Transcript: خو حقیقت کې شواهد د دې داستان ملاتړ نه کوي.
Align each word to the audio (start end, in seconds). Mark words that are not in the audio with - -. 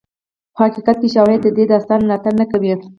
خو 0.53 0.59
حقیقت 0.67 0.97
کې 1.01 1.09
شواهد 1.15 1.39
د 1.43 1.47
دې 1.57 1.65
داستان 1.71 1.99
ملاتړ 2.03 2.33
نه 2.41 2.45
کوي. 2.51 2.71